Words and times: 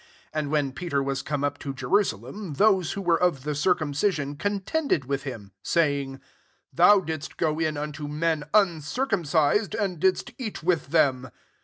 2 0.33 0.39
And 0.39 0.49
when 0.49 0.71
Peter 0.71 1.03
was 1.03 1.21
come 1.21 1.43
up 1.43 1.59
to 1.59 1.75
Jerusalem, 1.75 2.55
those 2.55 2.93
who 2.93 3.03
were 3.03 3.21
of 3.21 3.43
the 3.43 3.53
circumcision 3.53 4.35
contended 4.35 5.05
with 5.05 5.25
him, 5.25 5.51
3 5.57 5.57
saying," 5.61 6.21
Thou 6.73 7.01
didst 7.01 7.37
go 7.37 7.59
in 7.59 7.77
unto 7.77 8.07
men 8.07 8.45
uncircumcised, 8.51 9.75
and 9.75 9.99
didst 9.99 10.31
eat 10.39 10.63
with 10.63 10.87
them." 10.87 11.29